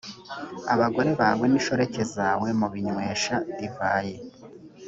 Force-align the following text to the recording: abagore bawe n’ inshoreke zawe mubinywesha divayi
abagore 0.73 1.09
bawe 1.21 1.43
n’ 1.47 1.53
inshoreke 1.59 2.01
zawe 2.15 2.47
mubinywesha 2.59 3.35
divayi 3.57 4.15